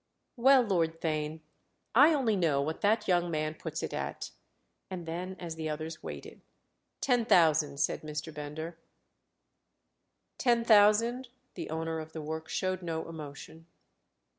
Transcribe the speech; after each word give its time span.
"Well, 0.35 0.63
Lord 0.63 0.99
Theign, 0.99 1.41
I 1.93 2.11
only 2.15 2.35
know 2.35 2.59
what 2.59 2.81
that 2.81 3.07
young 3.07 3.29
man 3.29 3.53
puts 3.53 3.83
it 3.83 3.93
at." 3.93 4.31
And 4.89 5.05
then 5.05 5.35
as 5.39 5.57
the 5.57 5.69
others 5.69 6.01
waited, 6.01 6.41
"Ten 7.01 7.23
thousand," 7.23 7.77
said 7.79 8.01
Mr. 8.01 8.33
Bender. 8.33 8.79
"Ten 10.39 10.63
thousand?" 10.63 11.27
The 11.53 11.69
owner 11.69 11.99
of 11.99 12.13
the 12.13 12.21
work 12.23 12.49
showed 12.49 12.81
no 12.81 13.07
emotion. 13.07 13.67